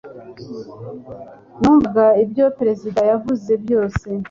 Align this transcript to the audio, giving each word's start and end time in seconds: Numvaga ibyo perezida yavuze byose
Numvaga 1.59 2.05
ibyo 2.23 2.45
perezida 2.57 3.01
yavuze 3.09 3.51
byose 3.63 4.07